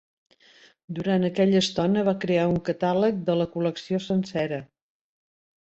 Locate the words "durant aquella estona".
0.99-2.05